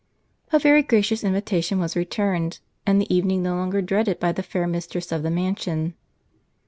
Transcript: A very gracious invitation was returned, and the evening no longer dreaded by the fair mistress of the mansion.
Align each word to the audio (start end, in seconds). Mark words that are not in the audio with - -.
A 0.51 0.57
very 0.57 0.81
gracious 0.81 1.23
invitation 1.23 1.77
was 1.77 1.95
returned, 1.95 2.57
and 2.87 2.99
the 2.99 3.15
evening 3.15 3.43
no 3.43 3.55
longer 3.55 3.83
dreaded 3.83 4.19
by 4.19 4.31
the 4.31 4.41
fair 4.41 4.65
mistress 4.65 5.11
of 5.11 5.21
the 5.21 5.29
mansion. 5.29 5.93